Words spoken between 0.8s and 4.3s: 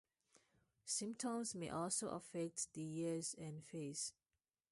Symptoms may also affect the ears and face.